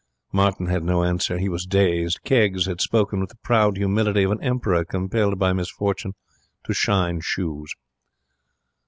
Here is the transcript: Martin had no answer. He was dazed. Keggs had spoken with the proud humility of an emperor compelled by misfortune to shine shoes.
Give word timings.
Martin 0.33 0.65
had 0.65 0.83
no 0.83 1.03
answer. 1.03 1.37
He 1.37 1.47
was 1.47 1.63
dazed. 1.67 2.23
Keggs 2.23 2.65
had 2.65 2.81
spoken 2.81 3.19
with 3.19 3.29
the 3.29 3.35
proud 3.43 3.77
humility 3.77 4.23
of 4.23 4.31
an 4.31 4.41
emperor 4.41 4.83
compelled 4.83 5.37
by 5.37 5.53
misfortune 5.53 6.15
to 6.63 6.73
shine 6.73 7.19
shoes. 7.21 7.75